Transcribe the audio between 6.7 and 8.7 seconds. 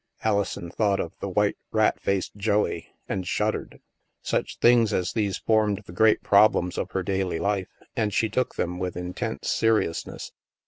of her daily life, and she took